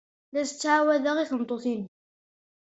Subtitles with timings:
[0.33, 1.87] La as-ttɛawadeɣ i tmeṭṭut-inu.